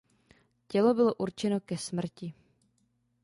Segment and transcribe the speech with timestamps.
[0.67, 2.33] Tělo bylo určeno ke smrti.